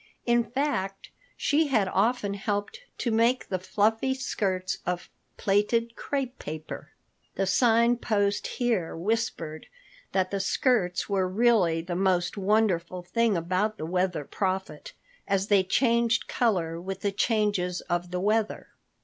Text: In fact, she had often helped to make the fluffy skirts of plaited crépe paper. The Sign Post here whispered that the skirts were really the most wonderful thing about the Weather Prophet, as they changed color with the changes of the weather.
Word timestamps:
In 0.25 0.43
fact, 0.43 1.11
she 1.37 1.67
had 1.67 1.87
often 1.87 2.33
helped 2.33 2.79
to 2.97 3.11
make 3.11 3.49
the 3.49 3.59
fluffy 3.59 4.15
skirts 4.15 4.79
of 4.83 5.11
plaited 5.37 5.93
crépe 5.95 6.39
paper. 6.39 6.89
The 7.35 7.45
Sign 7.45 7.97
Post 7.97 8.47
here 8.47 8.97
whispered 8.97 9.67
that 10.11 10.31
the 10.31 10.39
skirts 10.39 11.07
were 11.07 11.29
really 11.29 11.81
the 11.83 11.95
most 11.95 12.35
wonderful 12.35 13.03
thing 13.03 13.37
about 13.37 13.77
the 13.77 13.85
Weather 13.85 14.25
Prophet, 14.25 14.93
as 15.27 15.49
they 15.49 15.61
changed 15.63 16.27
color 16.27 16.81
with 16.81 17.01
the 17.01 17.11
changes 17.11 17.81
of 17.81 18.09
the 18.09 18.19
weather. 18.19 18.69